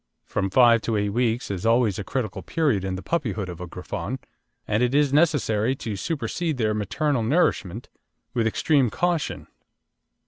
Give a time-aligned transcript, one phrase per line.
[0.25, 3.67] From five to eight weeks is always a critical period in the puppyhood of a
[3.67, 4.17] Griffon,
[4.67, 7.87] and it is necessary to supersede their maternal nourishment
[8.33, 9.45] with extreme caution.